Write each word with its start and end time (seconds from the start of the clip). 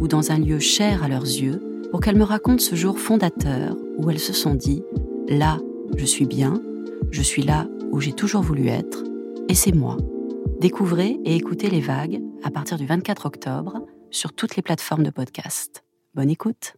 ou 0.00 0.08
dans 0.08 0.32
un 0.32 0.38
lieu 0.38 0.58
cher 0.58 1.04
à 1.04 1.08
leurs 1.08 1.22
yeux 1.22 1.62
pour 1.90 2.00
qu'elles 2.00 2.16
me 2.16 2.24
racontent 2.24 2.62
ce 2.62 2.74
jour 2.74 2.98
fondateur 2.98 3.76
où 3.98 4.10
elles 4.10 4.18
se 4.18 4.32
sont 4.32 4.54
dit⁇ 4.54 4.82
Là, 5.38 5.58
je 5.96 6.04
suis 6.04 6.26
bien, 6.26 6.60
je 7.10 7.22
suis 7.22 7.42
là 7.42 7.68
où 7.92 8.00
j'ai 8.00 8.12
toujours 8.12 8.42
voulu 8.42 8.68
être, 8.68 9.04
et 9.48 9.54
c'est 9.54 9.72
moi. 9.72 9.96
Découvrez 10.60 11.18
et 11.24 11.36
écoutez 11.36 11.70
les 11.70 11.80
vagues 11.80 12.20
à 12.42 12.50
partir 12.50 12.78
du 12.78 12.86
24 12.86 13.26
octobre 13.26 13.86
sur 14.10 14.32
toutes 14.32 14.56
les 14.56 14.62
plateformes 14.62 15.04
de 15.04 15.10
podcast. 15.10 15.84
Bonne 16.14 16.30
écoute. 16.30 16.74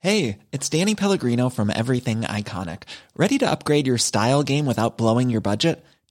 Hey, 0.00 0.38
it's 0.52 0.68
Danny 0.68 0.94
Pellegrino 0.94 1.48
from 1.48 1.70
Everything 1.70 2.24
Iconic. 2.24 2.82
Ready 3.16 3.38
to 3.38 3.50
upgrade 3.50 3.86
your 3.86 3.96
style 3.96 4.42
game 4.42 4.66
without 4.66 4.98
blowing 4.98 5.30
your 5.30 5.40
budget? 5.40 5.82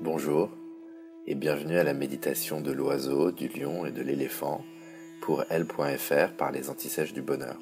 Bonjour 0.00 0.56
et 1.26 1.34
bienvenue 1.34 1.76
à 1.76 1.82
la 1.82 1.92
méditation 1.92 2.60
de 2.60 2.70
l'oiseau, 2.70 3.32
du 3.32 3.48
lion 3.48 3.84
et 3.84 3.90
de 3.90 4.00
l'éléphant 4.00 4.64
pour 5.20 5.42
L.fr 5.50 6.36
par 6.36 6.52
les 6.52 6.70
antisèches 6.70 7.12
du 7.12 7.20
bonheur. 7.20 7.58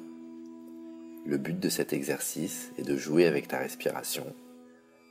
Le 1.25 1.39
but 1.39 1.59
de 1.59 1.67
cet 1.67 1.93
exercice 1.93 2.71
est 2.77 2.83
de 2.83 2.95
jouer 2.95 3.25
avec 3.25 3.47
ta 3.47 3.57
respiration 3.57 4.35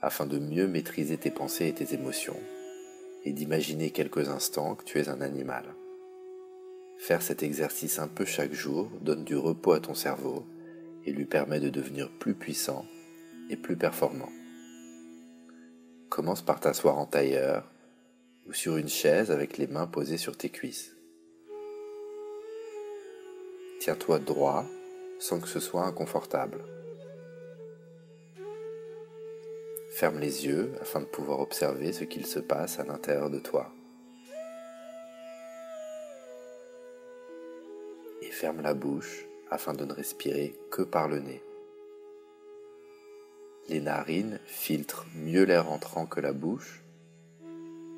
afin 0.03 0.25
de 0.25 0.39
mieux 0.39 0.69
maîtriser 0.69 1.17
tes 1.17 1.33
pensées 1.33 1.67
et 1.67 1.75
tes 1.75 1.95
émotions 1.95 2.39
et 3.25 3.33
d'imaginer 3.33 3.91
quelques 3.91 4.29
instants 4.29 4.77
que 4.77 4.85
tu 4.85 5.01
es 5.01 5.09
un 5.09 5.21
animal. 5.21 5.65
Faire 6.97 7.23
cet 7.23 7.43
exercice 7.43 7.99
un 7.99 8.07
peu 8.07 8.25
chaque 8.25 8.53
jour 8.53 8.89
donne 9.01 9.25
du 9.25 9.35
repos 9.35 9.73
à 9.73 9.81
ton 9.81 9.95
cerveau 9.95 10.47
et 11.05 11.11
lui 11.11 11.25
permet 11.25 11.59
de 11.59 11.71
devenir 11.71 12.09
plus 12.21 12.35
puissant 12.35 12.85
et 13.51 13.57
plus 13.57 13.77
performant. 13.77 14.31
Commence 16.09 16.43
par 16.43 16.61
t'asseoir 16.61 16.99
en 16.99 17.07
tailleur 17.07 17.69
ou 18.47 18.53
sur 18.53 18.77
une 18.77 18.89
chaise 18.89 19.31
avec 19.31 19.59
les 19.59 19.67
mains 19.67 19.87
posées 19.87 20.19
sur 20.19 20.37
tes 20.37 20.51
cuisses. 20.51 20.97
Tiens-toi 23.81 24.19
droit 24.21 24.65
sans 25.19 25.41
que 25.41 25.49
ce 25.49 25.61
soit 25.61 25.85
inconfortable. 25.85 26.65
Ferme 29.91 30.19
les 30.19 30.47
yeux 30.47 30.73
afin 30.81 31.01
de 31.01 31.07
pouvoir 31.07 31.41
observer 31.41 31.93
ce 31.93 32.05
qu'il 32.05 32.27
se 32.27 32.39
passe 32.39 32.79
à 32.79 32.85
l'intérieur 32.85 33.31
de 33.31 33.39
toi. 33.39 33.73
Et 38.21 38.31
ferme 38.31 38.61
la 38.61 38.75
bouche 38.75 39.27
afin 39.51 39.73
de 39.73 39.85
ne 39.85 39.93
respirer 39.93 40.55
que 40.71 40.83
par 40.83 41.09
le 41.09 41.21
nez. 41.21 41.43
Les 43.69 43.81
narines 43.81 44.39
filtrent 44.45 45.07
mieux 45.17 45.43
l'air 45.43 45.73
entrant 45.73 46.07
que 46.07 46.21
la 46.21 46.33
bouche 46.33 46.83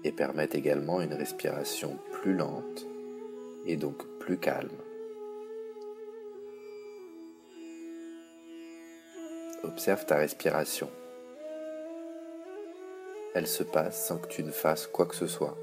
et 0.02 0.12
permettent 0.12 0.54
également 0.54 1.00
une 1.02 1.12
respiration 1.12 1.98
plus 2.12 2.34
lente 2.34 2.86
et 3.66 3.76
donc 3.76 4.06
plus 4.18 4.38
calme. 4.38 4.70
Observe 9.62 10.06
ta 10.06 10.16
respiration. 10.16 10.88
Elle 13.34 13.46
se 13.46 13.62
passe 13.62 14.06
sans 14.06 14.18
que 14.18 14.28
tu 14.28 14.42
ne 14.42 14.50
fasses 14.50 14.86
quoi 14.86 15.04
que 15.04 15.16
ce 15.16 15.26
soit. 15.26 15.58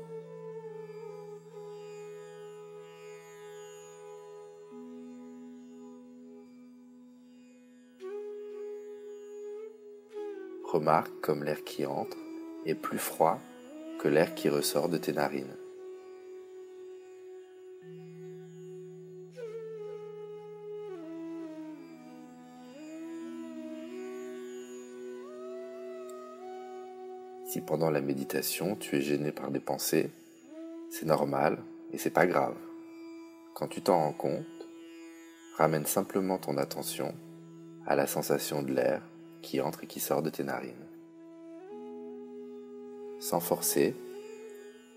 Remarque 10.75 11.22
comme 11.22 11.46
l'air 11.46 11.63
qui 11.63 11.86
entre 11.86 12.18
est 12.66 12.75
plus 12.75 12.97
froid 12.97 13.40
que 13.97 14.09
l'air 14.09 14.36
qui 14.36 14.50
ressort 14.50 14.90
de 14.90 14.97
tes 14.97 15.13
narines. 15.13 15.56
Si 27.46 27.62
pendant 27.62 27.90
la 27.90 28.02
méditation 28.02 28.75
tu 28.75 28.97
es 28.97 29.02
gêné 29.02 29.31
par 29.31 29.52
des 29.52 29.62
pensées, 29.62 30.12
c'est 30.90 31.06
normal 31.06 31.58
et 31.94 31.97
c'est 31.97 32.09
pas 32.09 32.28
grave. 32.28 32.58
Quand 33.53 33.69
tu 33.69 33.81
t'en 33.81 34.00
rends 34.00 34.12
compte, 34.12 34.68
ramène 35.56 35.85
simplement 35.85 36.38
ton 36.38 36.58
attention 36.58 37.16
à 37.88 37.96
la 37.96 38.08
sensation 38.08 38.62
de 38.62 38.74
l'air 38.74 39.02
qui 39.46 39.62
entre 39.62 39.84
et 39.84 39.88
qui 39.88 40.00
sort 40.00 40.24
de 40.24 40.32
tes 40.32 40.44
narines. 40.44 40.74
Sans 43.20 43.40
forcer, 43.40 43.96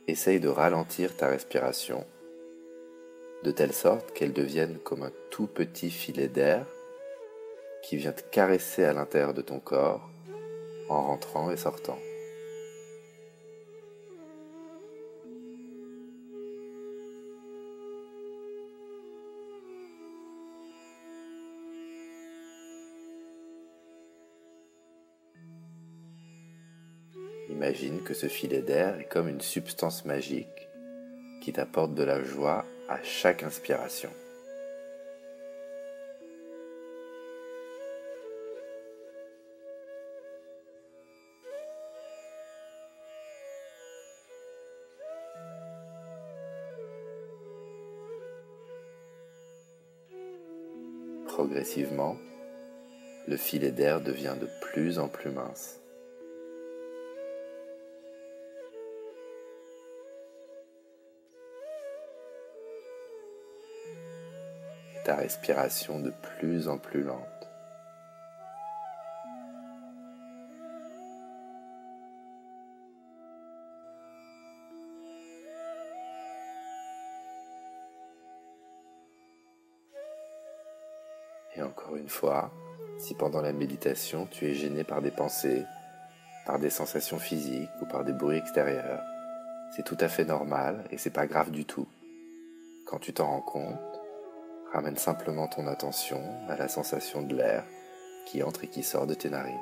essaye 0.09 0.41
de 0.41 0.49
ralentir 0.49 1.15
ta 1.17 1.29
respiration 1.29 2.05
de 3.45 3.51
telle 3.51 3.75
sorte 3.75 4.13
qu'elle 4.15 4.33
devienne 4.33 4.79
comme 4.79 5.03
un 5.03 5.13
tout 5.31 5.47
petit 5.47 5.91
filet 5.91 6.29
d'air 6.29 6.67
qui 7.83 7.97
vient 7.97 8.13
te 8.13 8.23
caresser 8.23 8.85
à 8.85 8.93
l'intérieur 8.93 9.35
de 9.35 9.43
ton 9.43 9.61
corps 9.61 10.09
en 10.89 11.03
rentrant 11.07 11.51
et 11.51 11.57
sortant. 11.57 11.99
Imagine 27.69 28.00
que 28.00 28.15
ce 28.15 28.29
filet 28.29 28.62
d'air 28.62 28.99
est 28.99 29.05
comme 29.05 29.29
une 29.29 29.43
substance 29.43 30.06
magique 30.06 30.70
qui 31.43 31.53
t'apporte 31.53 31.93
de 31.93 32.03
la 32.03 32.25
joie 32.25 32.65
à 32.88 33.03
chaque 33.03 33.43
inspiration. 33.43 34.09
Progressivement, 51.26 52.17
le 53.26 53.37
filet 53.37 53.73
d'air 53.73 54.00
devient 54.00 54.37
de 54.41 54.49
plus 54.62 54.99
en 54.99 55.09
plus 55.09 55.31
mince. 55.31 55.79
Ta 65.08 65.16
respiration 65.16 66.00
de 66.00 66.10
plus 66.10 66.69
en 66.69 66.76
plus 66.76 67.02
lente. 67.02 67.49
Et 81.56 81.62
encore 81.62 81.96
une 81.96 82.10
fois, 82.10 82.50
si 82.99 83.14
pendant 83.14 83.40
la 83.40 83.55
méditation 83.55 84.28
tu 84.31 84.44
es 84.44 84.52
gêné 84.52 84.84
par 84.84 85.00
des 85.00 85.10
pensées, 85.10 85.64
par 86.44 86.58
des 86.58 86.69
sensations 86.69 87.19
physiques 87.19 87.70
ou 87.81 87.87
par 87.87 88.05
des 88.05 88.12
bruits 88.12 88.37
extérieurs, 88.37 89.00
c'est 89.75 89.87
tout 89.87 89.96
à 90.00 90.08
fait 90.08 90.26
normal 90.26 90.84
et 90.90 90.99
c'est 90.99 91.08
pas 91.08 91.26
grave 91.26 91.50
du 91.50 91.64
tout. 91.64 91.88
Quand 92.84 92.99
tu 92.99 93.14
t'en 93.14 93.28
rends 93.28 93.40
compte, 93.40 93.98
ramène 94.73 94.97
simplement 94.97 95.49
ton 95.49 95.67
attention 95.67 96.23
à 96.49 96.56
la 96.56 96.69
sensation 96.69 97.23
de 97.23 97.35
l'air 97.35 97.65
qui 98.26 98.43
entre 98.43 98.65
et 98.65 98.69
qui 98.69 98.82
sort 98.82 99.06
de 99.06 99.15
tes 99.15 99.31
narines. 99.31 99.56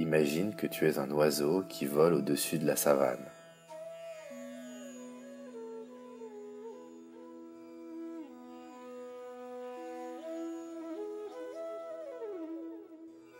Imagine 0.00 0.56
que 0.56 0.66
tu 0.66 0.88
es 0.88 0.98
un 0.98 1.10
oiseau 1.12 1.62
qui 1.68 1.86
vole 1.86 2.14
au-dessus 2.14 2.58
de 2.58 2.66
la 2.66 2.74
savane. 2.74 3.24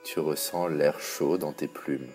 Tu 0.05 0.21
ressens 0.21 0.69
l'air 0.69 1.01
chaud 1.01 1.39
dans 1.39 1.53
tes 1.53 1.67
plumes. 1.67 2.13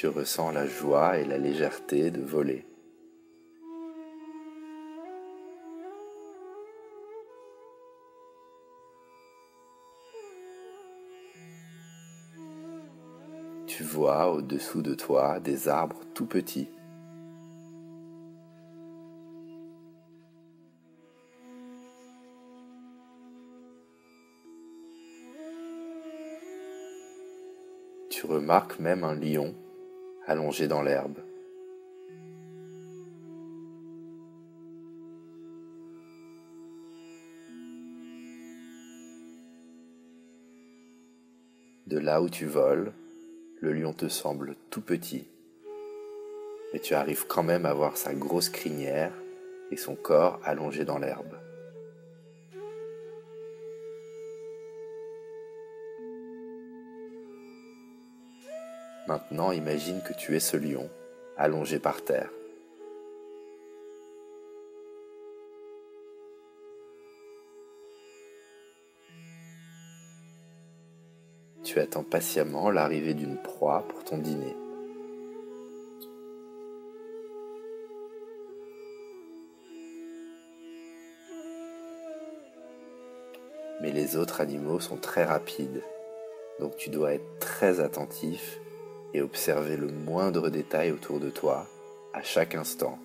Tu 0.00 0.06
ressens 0.06 0.52
la 0.52 0.64
joie 0.64 1.18
et 1.18 1.24
la 1.24 1.38
légèreté 1.38 2.12
de 2.12 2.20
voler. 2.20 2.64
Tu 13.66 13.82
vois 13.82 14.30
au-dessous 14.30 14.82
de 14.82 14.94
toi 14.94 15.40
des 15.40 15.66
arbres 15.66 15.98
tout 16.14 16.26
petits. 16.26 16.68
Tu 28.10 28.26
remarques 28.26 28.78
même 28.78 29.02
un 29.02 29.16
lion 29.16 29.56
allongé 30.28 30.68
dans 30.68 30.82
l'herbe. 30.82 31.16
De 41.86 41.98
là 41.98 42.20
où 42.20 42.28
tu 42.28 42.44
voles, 42.44 42.92
le 43.60 43.72
lion 43.72 43.94
te 43.94 44.08
semble 44.08 44.54
tout 44.68 44.82
petit, 44.82 45.26
mais 46.72 46.80
tu 46.80 46.92
arrives 46.94 47.26
quand 47.26 47.42
même 47.42 47.64
à 47.64 47.72
voir 47.72 47.96
sa 47.96 48.12
grosse 48.12 48.50
crinière 48.50 49.12
et 49.70 49.78
son 49.78 49.96
corps 49.96 50.38
allongé 50.44 50.84
dans 50.84 50.98
l'herbe. 50.98 51.47
Maintenant, 59.08 59.52
imagine 59.52 60.02
que 60.02 60.12
tu 60.12 60.36
es 60.36 60.38
ce 60.38 60.58
lion, 60.58 60.90
allongé 61.38 61.78
par 61.78 62.04
terre. 62.04 62.28
Tu 71.64 71.80
attends 71.80 72.02
patiemment 72.02 72.70
l'arrivée 72.70 73.14
d'une 73.14 73.38
proie 73.38 73.88
pour 73.88 74.04
ton 74.04 74.18
dîner. 74.18 74.54
Mais 83.80 83.90
les 83.90 84.18
autres 84.18 84.42
animaux 84.42 84.80
sont 84.80 84.98
très 84.98 85.24
rapides, 85.24 85.82
donc 86.60 86.76
tu 86.76 86.90
dois 86.90 87.14
être 87.14 87.38
très 87.38 87.80
attentif 87.80 88.60
et 89.14 89.22
observer 89.22 89.76
le 89.76 89.88
moindre 89.88 90.48
détail 90.48 90.92
autour 90.92 91.20
de 91.20 91.30
toi 91.30 91.66
à 92.12 92.22
chaque 92.22 92.54
instant. 92.54 92.98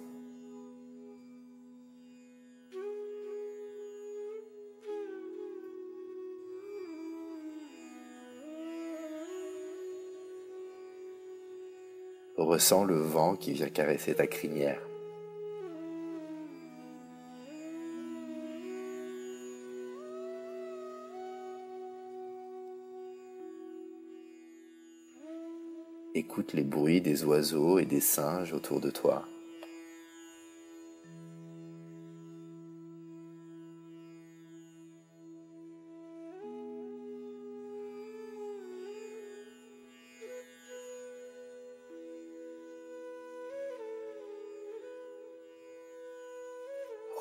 Ressens 12.38 12.84
le 12.84 12.98
vent 12.98 13.36
qui 13.36 13.54
vient 13.54 13.70
caresser 13.70 14.16
ta 14.16 14.28
crinière. 14.28 14.82
Écoute 26.16 26.54
les 26.54 26.62
bruits 26.62 27.02
des 27.02 27.24
oiseaux 27.24 27.80
et 27.80 27.86
des 27.86 28.00
singes 28.00 28.54
autour 28.54 28.80
de 28.80 28.92
toi. 28.92 29.26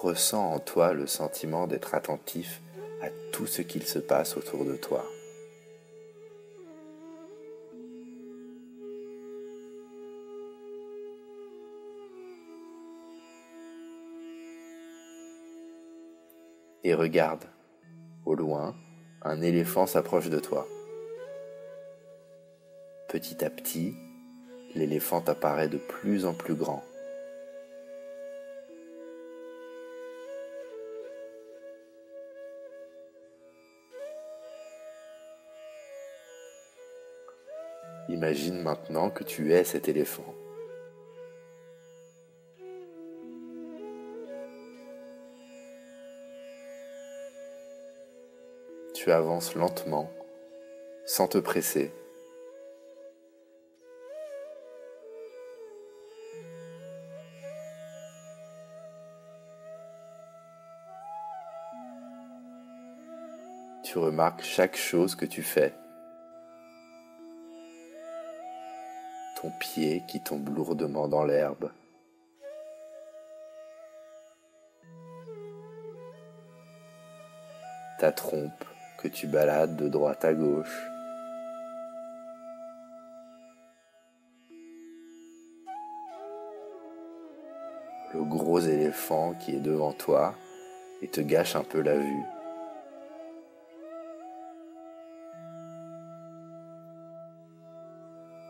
Ressens 0.03 0.53
en 0.53 0.59
toi 0.59 0.93
le 0.93 1.06
sentiment 1.06 1.67
d'être 1.67 1.94
attentif 1.94 2.61
à 3.00 3.09
tout 3.33 3.47
ce 3.47 3.62
qu'il 3.62 3.85
se 3.85 4.00
passe 4.00 4.37
autour 4.37 4.67
de 4.67 4.77
toi. 4.77 5.06
Et 16.84 16.94
regarde. 16.94 17.44
Au 18.24 18.34
loin, 18.34 18.74
un 19.22 19.43
éléphant 19.43 19.86
s'approche 19.86 20.31
de 20.31 20.39
toi. 20.39 20.67
Petit 23.08 23.44
à 23.44 23.51
petit, 23.51 23.94
l'éléphant 24.74 25.22
apparaît 25.27 25.69
de 25.69 25.79
plus 25.79 26.24
en 26.24 26.34
plus 26.34 26.55
grand. 26.55 26.82
Imagine 38.08 38.62
maintenant 38.62 39.10
que 39.10 39.24
tu 39.24 39.53
es 39.53 39.65
cet 39.65 39.89
éléphant. 39.89 40.34
Tu 49.03 49.11
avances 49.11 49.56
lentement, 49.56 50.09
sans 51.05 51.27
te 51.27 51.39
presser. 51.39 51.93
Tu 63.82 63.99
remarques 63.99 64.44
chaque 64.44 64.77
chose 64.77 65.17
que 65.17 65.27
tu 65.27 65.43
fais. 65.43 65.75
Ton 69.41 69.51
pied 69.59 70.05
qui 70.06 70.23
tombe 70.23 70.49
lourdement 70.55 71.09
dans 71.09 71.25
l'herbe. 71.25 71.73
Ta 77.99 78.13
trompe 78.13 78.65
que 79.03 79.09
tu 79.09 79.27
balades 79.27 79.75
de 79.75 79.89
droite 79.89 80.25
à 80.25 80.32
gauche. 80.32 80.89
Le 88.15 88.23
gros 88.23 88.61
éléphant 88.61 89.35
qui 89.35 89.56
est 89.56 89.61
devant 89.61 89.93
toi 89.93 90.35
et 91.01 91.09
te 91.09 91.21
gâche 91.21 91.56
un 91.56 91.65
peu 91.65 91.81
la 91.81 91.97
vue. 91.97 92.23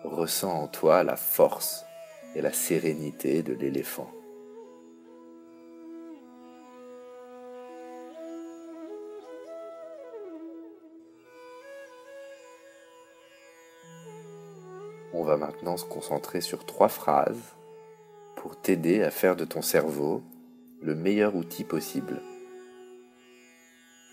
Ressens 0.05 0.65
en 0.65 0.67
toi 0.69 1.03
la 1.03 1.17
force 1.17 1.87
et 2.35 2.43
la 2.43 2.53
sérénité 2.53 3.43
de 3.43 3.55
l'éléphant. 3.55 4.11
Maintenant 15.37 15.77
se 15.77 15.85
concentrer 15.85 16.41
sur 16.41 16.65
trois 16.65 16.89
phrases 16.89 17.57
pour 18.37 18.61
t'aider 18.61 19.03
à 19.03 19.11
faire 19.11 19.37
de 19.37 19.45
ton 19.45 19.63
cerveau 19.63 20.23
le 20.81 20.95
meilleur 20.95 21.37
outil 21.37 21.65
possible. 21.65 22.21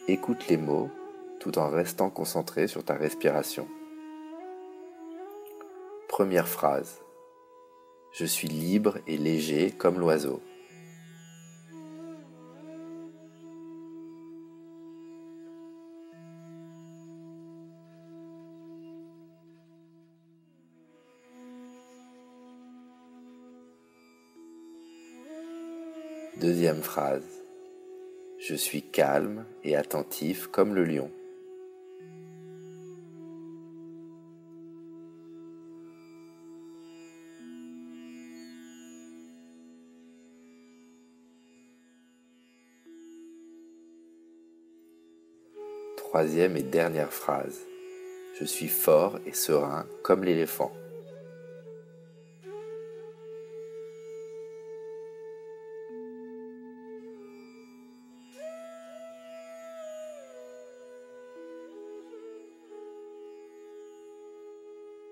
Écoute 0.07 0.47
les 0.47 0.57
mots 0.57 0.89
tout 1.39 1.57
en 1.57 1.69
restant 1.69 2.09
concentré 2.09 2.67
sur 2.67 2.83
ta 2.83 2.95
respiration. 2.95 3.67
Première 6.07 6.47
phrase. 6.47 6.99
Je 8.11 8.25
suis 8.25 8.47
libre 8.47 8.97
et 9.07 9.17
léger 9.17 9.71
comme 9.71 9.99
l'oiseau. 9.99 10.41
Deuxième 26.39 26.81
phrase. 26.81 27.43
Je 28.37 28.55
suis 28.55 28.81
calme 28.81 29.43
et 29.65 29.75
attentif 29.75 30.47
comme 30.47 30.73
le 30.73 30.85
lion. 30.85 31.11
Troisième 45.97 46.55
et 46.55 46.63
dernière 46.63 47.11
phrase. 47.11 47.59
Je 48.39 48.45
suis 48.45 48.69
fort 48.69 49.19
et 49.25 49.33
serein 49.33 49.85
comme 50.03 50.23
l'éléphant. 50.23 50.71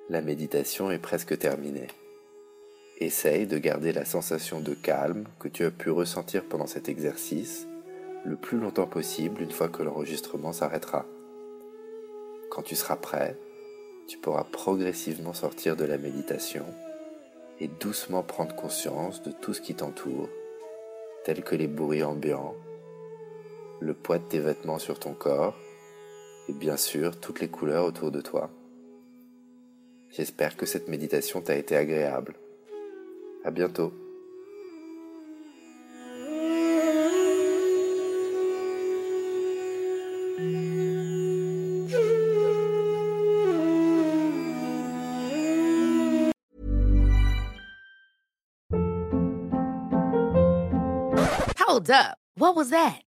La 0.09 0.21
méditation 0.21 0.89
est 0.89 0.99
presque 0.99 1.37
terminée. 1.37 1.87
Essaye 2.99 3.45
de 3.45 3.57
garder 3.57 3.91
la 3.91 4.05
sensation 4.05 4.61
de 4.61 4.73
calme 4.73 5.25
que 5.37 5.49
tu 5.49 5.65
as 5.65 5.71
pu 5.71 5.89
ressentir 5.91 6.45
pendant 6.45 6.65
cet 6.65 6.87
exercice 6.87 7.67
le 8.23 8.37
plus 8.37 8.57
longtemps 8.57 8.87
possible 8.87 9.41
une 9.41 9.51
fois 9.51 9.67
que 9.67 9.83
l'enregistrement 9.83 10.53
s'arrêtera. 10.53 11.05
Quand 12.49 12.61
tu 12.61 12.73
seras 12.77 12.95
prêt, 12.95 13.37
tu 14.07 14.17
pourras 14.17 14.45
progressivement 14.45 15.33
sortir 15.33 15.75
de 15.75 15.83
la 15.83 15.97
méditation 15.97 16.63
et 17.59 17.67
doucement 17.67 18.23
prendre 18.23 18.55
conscience 18.55 19.21
de 19.23 19.31
tout 19.31 19.53
ce 19.53 19.59
qui 19.59 19.75
t'entoure, 19.75 20.29
tels 21.25 21.43
que 21.43 21.55
les 21.55 21.67
bruits 21.67 22.03
ambiants, 22.03 22.55
le 23.81 23.93
poids 23.93 24.19
de 24.19 24.27
tes 24.29 24.39
vêtements 24.39 24.79
sur 24.79 24.99
ton 24.99 25.13
corps 25.13 25.57
et 26.47 26.53
bien 26.53 26.77
sûr 26.77 27.19
toutes 27.19 27.41
les 27.41 27.49
couleurs 27.49 27.83
autour 27.83 28.09
de 28.09 28.21
toi. 28.21 28.49
J'espère 30.17 30.57
que 30.57 30.65
cette 30.65 30.87
méditation 30.87 31.41
t'a 31.41 31.55
été 31.55 31.75
agréable. 31.75 32.33
À 33.45 33.51
bientôt. 33.51 33.93
Hold 51.59 51.91
up. 51.91 52.17
What 52.37 52.55
was 52.55 52.71
that? 52.71 53.06